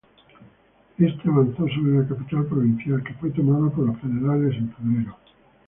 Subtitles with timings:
[0.97, 5.15] Éste avanzó sobre la capital provincial, que fue tomada por los federales en febrero.